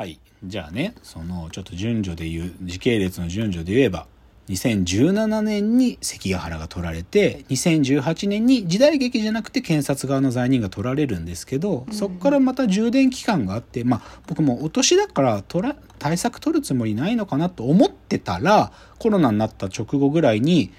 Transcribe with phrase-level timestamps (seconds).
[0.00, 0.18] はい。
[0.42, 4.06] じゃあね、その、ちょっと順序で言う、時系列の順序で言えば、
[4.48, 20.72] 2017年に関ヶ原が取られて、2018年に時代劇じゃなくて検察側の罪人が取られるんですけど、そこからまた充電期間があって、まあ僕もお年だから取ら対策取るつもりないのかなと思ってたら、コロナになった直後ぐらいに、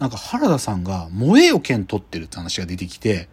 [0.00, 3.28] なんか原田さんが燃えよ剣取ってるって話が出てきて、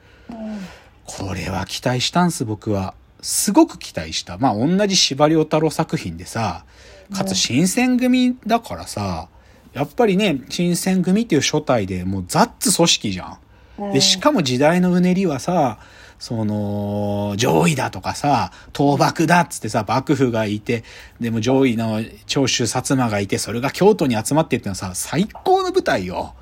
[1.06, 2.94] これは期待したんす僕は。
[3.26, 4.38] すごく期待した。
[4.38, 6.64] まあ同じ司馬遼太郎作品でさ、
[7.12, 9.30] かつ新選組だからさ、
[9.74, 13.40] やっぱりね、新選組っていう書体でもうザッツ組織じゃ
[13.80, 13.92] ん。
[13.94, 15.80] で、しかも時代のうねりはさ、
[16.20, 20.84] その、上位だとかさ、倒幕だっつってさ、幕府がいて、
[21.20, 26.36] でも上位の長州薩摩がいて、それが京都に集まってってのはさ、最高の舞台よ。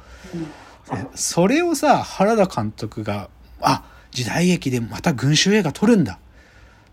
[1.15, 3.29] それをさ、原田監督が、
[3.61, 6.19] あ、時代劇でまた群衆映画撮るんだ。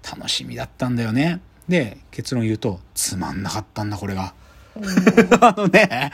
[0.02, 1.40] 楽しみだったんだよね。
[1.68, 4.34] で、結論言うと、つまんなかったんだ、これが。
[5.40, 6.12] あのね、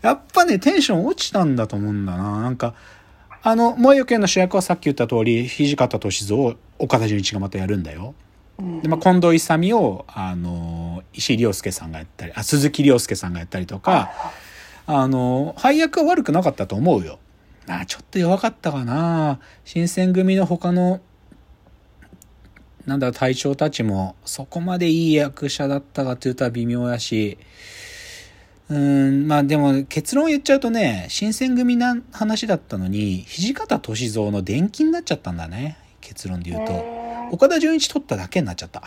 [0.00, 2.42] やっぱね、テンション落ちたんだと思うんだな。
[2.42, 2.74] なんか、
[3.42, 8.14] あの、萌えよ剣の主役はさっき言った通り、土方歳三を岡田准一がまたやるんだよ。
[8.82, 14.12] で、まあ、近藤勇を、あの、石井亮介さんがやったり、あ、鈴木亮介さんがやったりとか、
[14.86, 17.18] あの、配役は悪くなかったと思うよ。
[17.68, 19.40] あ、ちょっと弱かったかな。
[19.64, 21.00] 新選組の他の
[22.86, 27.38] なんだ隊長たちもそこまでいい役者だったかというとは微妙やし、
[28.68, 35.76] うん、まあでも結論を言っちゃうとね、新選組な話だったのに、土方歳三の伝記になっちゃったんだね。
[36.00, 36.72] 結論で言うと。
[37.32, 38.82] 岡田准一取っただけになっちゃった。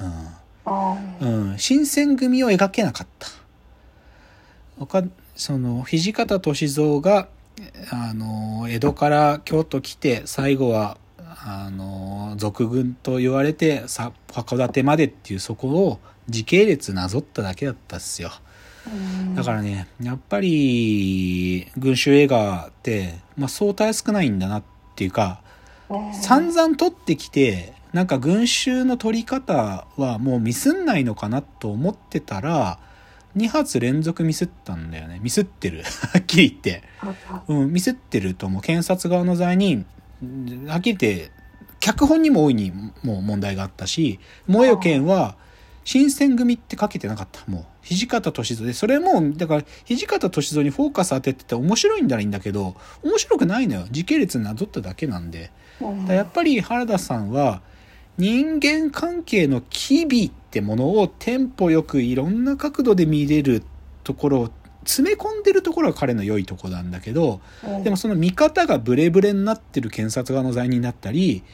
[0.00, 1.50] うん。
[1.50, 1.58] うん。
[1.58, 3.28] 新選組を描けなかった。
[4.78, 5.02] 岡、
[5.34, 7.28] その、土方歳三が、
[7.90, 10.98] あの、江戸から京都来て、最後は
[11.38, 18.30] あの俗軍と言われて函館までっていうそこを時系列なぞっただけだったっすよ。
[19.34, 24.62] だからねやっぱり群衆映画って、まあ、相対少ないんだなっ
[24.94, 25.40] ていうか
[26.12, 32.78] 散々撮ってきてなんか群衆の撮り方はもうミスんないのかなと思ってたら
[33.36, 35.20] 2発連続ミスったんだよね。
[35.22, 35.82] ミスってる。
[36.12, 36.82] はっきり言って、
[37.48, 38.62] うん、ミスってるともう。
[38.62, 39.84] 検察側の罪人
[40.66, 41.30] はっきり言って
[41.86, 42.72] 脚本にも大いに
[43.04, 45.36] もう問題があったし、萌えよ剣は、
[45.84, 47.48] 新選組ってかけてなかった。
[47.48, 52.74] もう、土方歳三で、それも、だから、土方歳三にフォーカス当ててて面白いんだらいいんだけど、
[53.04, 53.86] 面白くないのよ。
[53.88, 55.52] 時系列になぞっただけなんで。
[56.08, 57.62] やっぱり原田さんは、
[58.18, 63.62] 人間関係の機微ってものをテンポよくいろんな角度で見れる
[64.02, 64.50] ところを
[64.84, 67.40] 詰め込んでるところが彼の良いとこなんだけど、
[67.84, 71.44] でもその見方がブレブレになってる検察側の罪人だったり、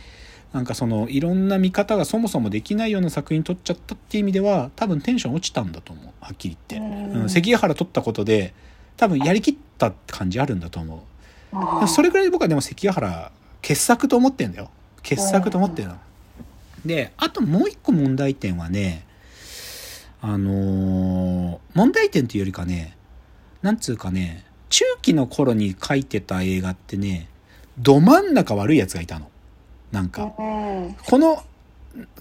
[0.52, 6.06] なんかそのいろんな見方がそもそもできないような作品撮っちゃったっていう意味では多分テンション落ちたんだと思う。
[6.20, 8.54] はっきり言って、うん、関ヶ原撮ったことで
[8.96, 11.04] 多分やりきったって感じあるんだと思
[11.84, 11.88] う。
[11.88, 14.70] それぐらい僕はでも関ヶ原傑作と思ってんだよ。
[15.02, 15.96] 傑作と思ってるの。
[16.84, 19.06] であともう一個問題点はね
[20.20, 22.96] あのー、問題点というよりかね
[23.62, 27.28] なんつうかね中期の頃に書いてた映画ってね
[27.78, 29.31] ど真ん中悪いやつがいたの
[29.92, 31.42] なんか、この、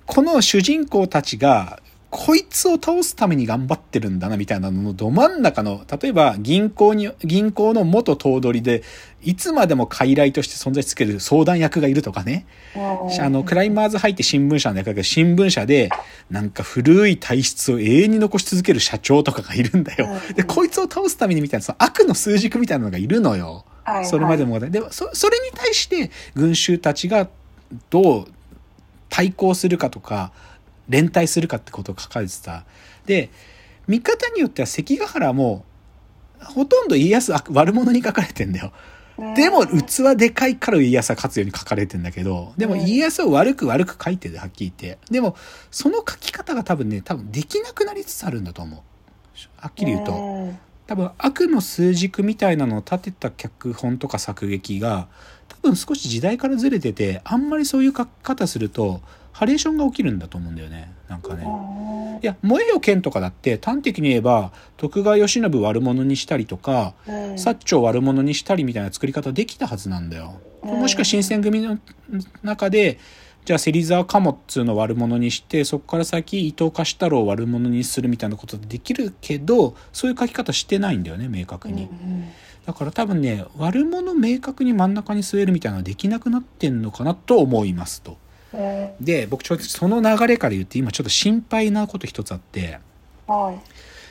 [0.06, 1.80] この主人公たちが、
[2.12, 8.84] こいつを倒すために頑張ってるんだな、みたいなののど真ん中の、例えば銀行に、銀行の元頭取で、
[9.24, 12.46] いつまでも傀儡として存在し続ける相談役がいるとかね。
[12.76, 15.90] あの、クライマーズ入って新聞社の役だけど、新聞社で、
[16.30, 20.10] なんか古い体質を永遠に残し続ける社長とかがいるんだよ。
[20.36, 23.64] で、こいつを倒すためにみたいな、その悪の数軸みたいなのがいるのよ。
[24.04, 24.60] それまでも。
[24.60, 27.30] でそれに対して、群衆たちが
[27.90, 28.28] どう
[29.10, 30.32] 対抗するかとか
[30.90, 32.66] 連帯するかってことを書かれてた。
[33.06, 33.30] で
[33.88, 35.66] 見方によっては関ヶ原も
[36.40, 38.72] ほとんど家康悪者に書かれてんだよ。
[39.36, 45.00] でも器でかいから家康は勝つように書かれてんだけど、でも家康を悪く悪く書いてるはっきり言って。
[45.12, 45.36] でも、
[45.70, 48.80] その書き方が多分ね、多分できなくなりつつあるんだと思う。
[49.58, 50.54] はっきり言うと。
[50.88, 55.08] 多分悪の数軸みたいなのを立てた脚本とか作劇が
[55.41, 60.92] 多分少し時代からずれててあんまりそういう書き方するとハレーションが起きるんだと思うんだよね。
[61.08, 61.46] なんかね。
[62.22, 70.40] いや燃えよ剣とかだって端的に言えば徳川慶喜悪者にしたりとか薩長悪者にしたりみたいな作り方できたはずなんだよ。
[70.64, 71.80] もしくは新選組の
[72.44, 73.00] 中で
[73.46, 81.86] じゃあ芹沢貨物っつうのを悪者にしてそこから先伊藤貸太郎を悪者にするみたいなことできるけどそういう書き方してないんだよね明確に。
[81.86, 82.30] うんうん
[82.66, 88.18] だから多分ね悪者明確に真ん中に据えるみたいなのはできなくなってんのかなと思いますと。
[88.54, 93.60] えで、僕ちょっとその流れから言って今ちょっと心配なこと一つあって、ー、はい。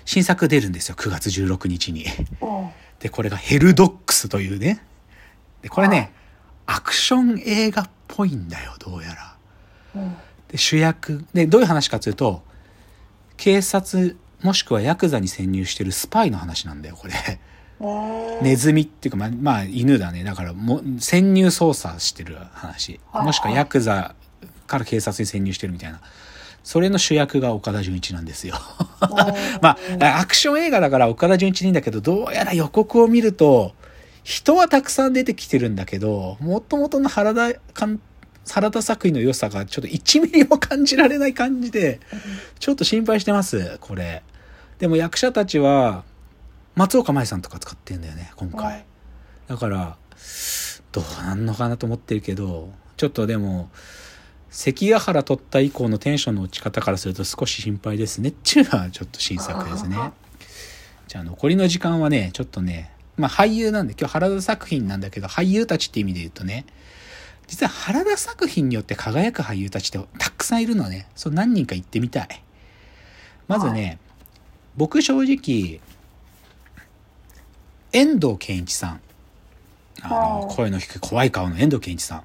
[0.05, 2.07] 新作出るんですよ、9月16日に。
[2.41, 2.71] うん。
[2.99, 4.83] で、これがヘルドックスというね。
[5.63, 6.13] で、これね、
[6.67, 9.37] アクション映画っぽいんだよ、どうやら。
[9.97, 10.17] うん。
[10.49, 11.25] で、主役。
[11.35, 12.43] で、どういう話かというと、
[13.37, 17.15] 警察、もしくはヤクザに潜入してるスパイの話なんだよ、これ。
[17.81, 20.25] えー、ネズミっていうか、まあ、まあ、犬だね。
[20.25, 23.01] だからも、潜入捜査してる話。
[23.13, 24.15] はいもしくはヤクザ
[24.67, 26.01] から警察に潜入してるみたいな。
[26.63, 28.55] それの主役が岡田准一なんですよ。
[29.63, 33.75] まあ、アクション映画だから岡田准一でいいんだけど、どうやら予告を見ると、
[34.23, 38.01] 人はたくさん出てきてるんだけど、もともとの原田監
[38.49, 42.01] 原田作品の良さがちょっと1ミリも感じられない感じで、
[42.59, 44.23] ちょっと心配してます、これ。
[44.79, 46.05] でも役者たちは、
[46.75, 48.67] 松岡茉優さんとか使ってんだよね、今回。
[48.67, 48.85] はい
[49.51, 49.97] だから、
[50.93, 53.69] どうなんのかなと思ってるけど、ちょっとでも、
[54.49, 59.97] 関ヶ原取った以降のテンションの落ち方からすると少し心配ですねっていうのはちょっと新作ですね。
[61.09, 66.65] じゃあ残りの時間はね、ちょっとね、まあ俳優なんで、今日原田作品なんだけど、俳優たちって意味で言うとね、
[67.49, 71.09] 実は原田作品によって輝く俳優たちってたくさんいるのね。
[71.17, 72.45] そう何人か言ってみたい。
[73.49, 73.99] まずね、
[74.77, 75.81] 僕正直、
[77.93, 79.01] 遠藤健一さん。
[80.03, 82.23] あの、はい声の低い怖い顔の遠藤健一さん。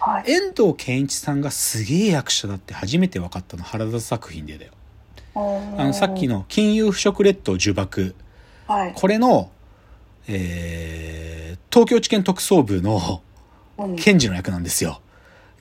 [0.00, 0.30] はい。
[0.30, 4.72] 遠藤健一さんがすげえ役者だって初めて分かったの原田作品でだよ。
[5.34, 6.38] あのさっきの。
[6.38, 8.14] の金融不食列島呪縛。
[8.66, 8.92] はい。
[8.94, 9.50] これの、
[10.28, 13.22] えー、東京地検特捜部の
[13.78, 15.00] うん検事の役なんですよ。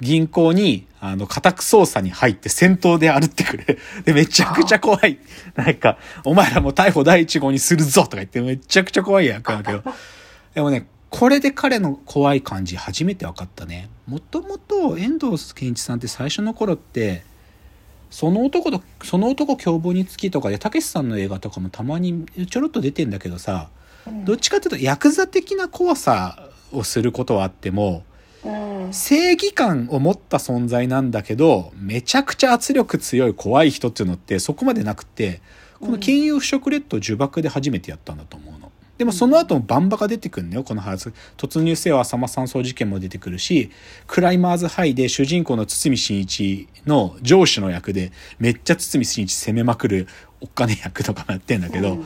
[0.03, 3.79] 銀行に、あの、家宅捜査に入って戦闘で歩ってくる。
[4.05, 5.19] で、めちゃくちゃ怖い。
[5.55, 9.95] なんか、お前らもう逮捕第一号にするぞとか言って、めちゃくちゃ怖い役なんだけど。
[10.55, 13.89] でもね、これで彼の怖い感じ初めて分かったね。
[14.07, 17.23] もともと遠藤健一さんって最初の頃って、
[18.09, 23.83] その男と、その男凶暴につきとかで、たけしさんの映画とかもたまにちょろっと出てんだけどさ、うん
[24.25, 28.01] どっちかっていうと、ヤクザ的な怖さをすることはあっても、うん。
[28.93, 35.41] 正義感を持った存在なんだけど、めちゃくちゃ圧力強い怖い人っていうのってそこまでなくて、
[35.79, 38.71] この金融不食列島呪縛で初めてやったんだと思うの。
[38.97, 41.09] でもその後もバンバが出てくるのよ、この話。
[41.35, 43.71] 突入せよ浅間山荘事件も出てくるし、
[44.05, 50.07] クライマーズハイで主人公の堤真一の上司の役で、めっちゃ堤真一攻めまくる
[50.41, 51.97] おっかねえ役とかもやってんだけど、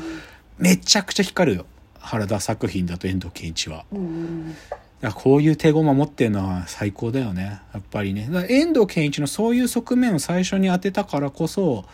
[0.57, 1.65] めちゃくちゃ光るよ。
[1.99, 3.83] 原田作品だと遠藤健一は。
[3.91, 4.55] うん。
[5.01, 7.61] だからこういう手駒持ってるのは最高だよね。
[7.73, 8.27] やっぱりね。
[8.31, 11.85] だから遠藤健一のそういう側面を最初に当てたからこそ、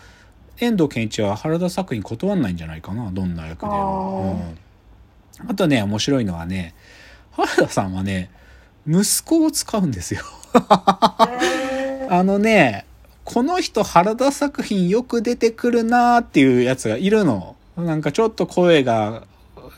[0.58, 3.12] 遠藤健一は原田作品断んないんじゃないかな。
[3.12, 4.56] どんな役でも。
[5.42, 6.76] うん、あとね、面白いのはね、
[7.32, 8.30] 原田さんはね、
[8.88, 10.22] 息子を使うんですよ。
[10.56, 12.86] えー あのね、
[13.24, 17.56] この人原田作品よく出てくるなーっていうやつがいるの。
[17.78, 19.24] なんかちょっと声が、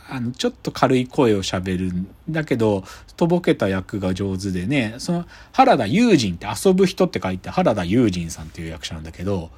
[0.10, 2.84] あの、ちょっと軽い声を喋るんだけど、
[3.18, 9.50] とぼけた役が上手でね、その原田友人って遊ぶ人って書いて原田友人さんっていう役者なんだけど、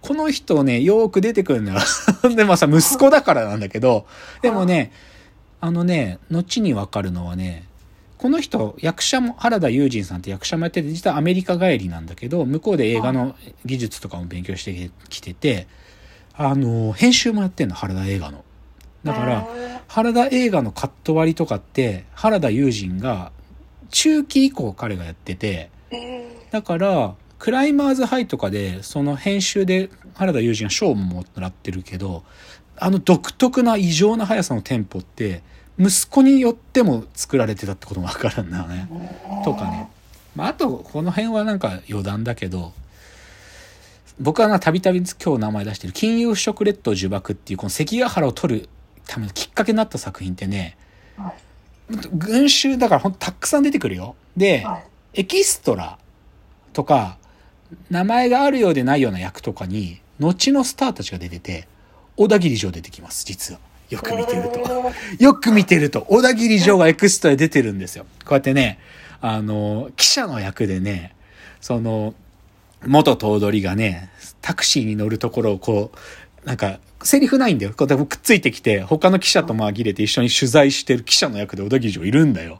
[0.00, 1.80] この人ね、よく出てくるんだよ。
[2.36, 4.06] でもさ、息子だからなんだけど、
[4.42, 4.92] でもね、
[5.60, 7.64] あのね、後にわかるのはね、
[8.18, 13.34] この人、役者も、原田友人さんって役者もやってて、実はアメリカ帰りなんだけど、向こうで映画の
[13.64, 15.66] 技術とかも勉強してきてて、
[16.34, 18.44] あの、編集もやってんの、原田映画の。
[19.04, 23.32] だから、え原田映画のカット割りとかって、原田友人が、
[23.90, 25.70] 中期以降彼がやってて、
[26.50, 32.24] だから、クライマーズハイとかで、その編集で原田友人が賞ももらってるけど、
[32.76, 35.42] あの独特な異常な速さのテンポって、
[35.78, 38.88] 息子によっても作られてたってこともわかるんだよね。
[38.90, 39.88] ーとかね。
[40.34, 42.72] まあ、あと、この辺はなんか余談だけど、
[44.20, 48.68] 僕はな、たびたび今日名前出してる、金融不食列島呪縛っていう、この関ヶ原を取る
[49.06, 50.76] ためのきっかけになった作品ってね、
[51.16, 51.34] はい
[52.14, 54.16] 群衆だからほんとたくさん出てくるよ。
[54.36, 54.84] で、はい
[55.16, 55.98] エキストラ
[56.72, 57.18] とか、
[57.88, 61.68] 名前があるようでないような役とかに、後のスターたちが出てて、
[62.16, 63.60] 小田切城出てきます、実は。
[63.90, 64.92] よく見てると。
[65.20, 68.06] よく見てると、小田切城がエクストラで出てるんですよ。
[68.24, 68.80] こうやってね、
[69.20, 71.14] あの、記者の役でね、
[71.60, 72.14] その、
[72.84, 74.10] 元頭取がね、
[74.42, 75.98] タクシーに乗るところをこう、
[76.44, 77.72] なんか、セリフないんだよ。
[77.76, 82.58] こうでもくっついてきて、他の記者と紛れて一緒に取材してる記者の役で小田切城いるんだよ。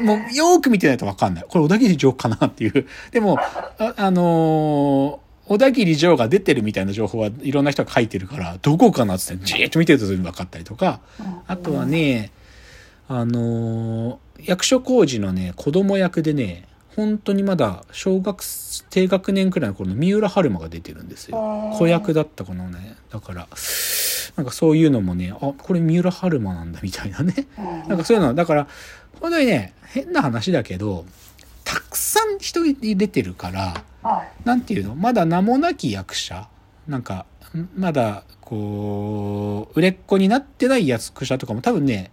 [0.00, 1.44] もうよーく見てないとわかんない。
[1.48, 2.86] これ小田切城かなっていう。
[3.12, 10.98] でも、あ、あのー小田切城が出てるみたいな情報はいろんな人が書いてるから、どこかなってってじーっと見てると全部分かったりとか、
[11.46, 12.32] あとはね、
[13.08, 16.64] あのー役所広司のね、子供役でね、
[16.96, 18.42] 本当にまだ小学
[18.90, 21.36] 低学年くらいの頃の三浦春馬が出てるんですよ。
[21.78, 23.46] 子役だったこのねだから
[24.36, 27.46] なんかそういうのもねあこれ三浦春馬なんだみたいなね。
[27.58, 27.88] うん。
[27.88, 28.66] なんかそういうのだから
[29.20, 31.04] 本当にね変な話だけど
[31.64, 34.46] たくさん人出てるからはい。
[34.46, 34.94] なんていうの？
[34.94, 36.48] まだ名もなき役者
[36.88, 42.10] なんかんまだこう売れっ子になってない役者とかも多分ね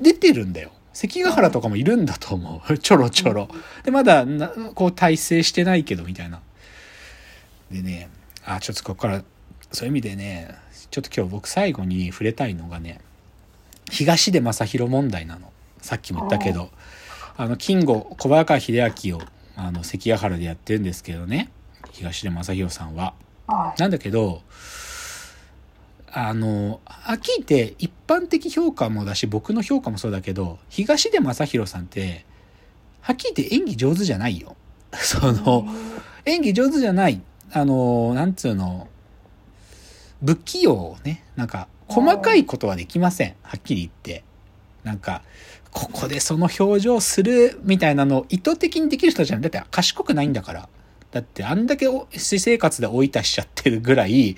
[0.00, 2.78] 出てるんだよ関ヶ原とかもいるんだと思う。
[2.78, 3.48] ちょろちょろ。
[3.84, 6.40] でまだなこう大成してないけどみたいな。
[7.70, 8.08] でね
[8.44, 9.22] あちょっとここから
[9.72, 10.54] そういう意味でね
[10.90, 13.00] ちょっと今日僕最後に触れたいのがね
[13.90, 15.52] 東出昌大問題なの。
[15.80, 16.70] さっきも言ったけど。
[17.36, 19.22] あの金吾小早川秀明を
[19.56, 21.50] あの関ヶ原でやってるんですけどね。
[21.92, 23.14] 東出昌大さんは。
[23.46, 23.80] はい。
[23.80, 24.42] なんだけど
[26.12, 32.26] あのはっきり言って一般的評価もだし僕の評価もそうだけど東出昌大さんって
[33.00, 34.56] はっきり言って演技上手じゃないよ。
[34.92, 35.66] その
[36.24, 37.20] 演技上手じゃない
[37.52, 38.88] あのなんつうの
[40.24, 43.34] 不器用ねなんか細かいことはできません。
[43.42, 44.24] はっきり言って。
[44.84, 45.22] なんか
[45.72, 49.50] ここでその表情するみたいなのを意図的にできる人じゃない。
[49.50, 50.68] だって賢くないんだから。
[51.10, 54.36] だってあんだけお私生活で追い出しちゃってるぐらい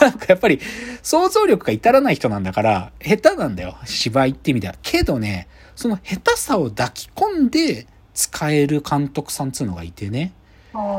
[0.00, 0.58] なんかやっぱり
[1.02, 3.76] 想像力が至らない人なんだから下手なんだよ。
[3.84, 4.74] 芝居って意味では。
[4.80, 10.32] けどねその下手さを抱き込んで使える監督さんっつうのがいてね。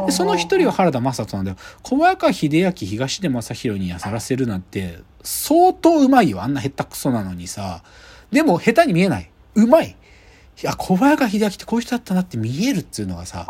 [0.06, 1.58] でその一人は原田雅人なんだよ。
[1.84, 6.44] 小早川秀明東出昌大にやらせるなんて相当うまいよ。
[6.44, 7.84] あんな下手くそなのにさ。
[8.32, 9.32] でも下手に見えない。
[9.56, 9.96] うまい
[10.62, 13.48] いや小早川秀明ってこういう人だったなって見えるっていうのがさ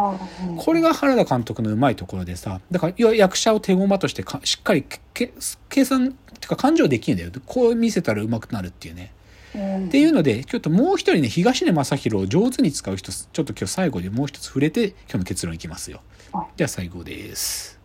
[0.58, 5.34] これが原田監督のうまいところでさだから役者を手駒としてかしっかりけけ
[5.70, 7.32] 計算っていうか感情できるんだよ。
[7.46, 9.12] こう見せたらうまくなるっていうね。
[9.88, 16.02] っていうのでちょっともう一人ね東出昌大を上手に使う人ちょっと今日最後でもう一つ触れて今日の結論いきますよ。
[16.32, 16.58] はい。
[16.58, 17.79] では最後です